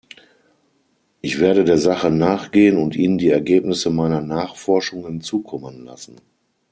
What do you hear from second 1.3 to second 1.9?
werde der